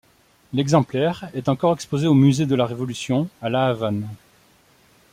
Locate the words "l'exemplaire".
0.53-1.29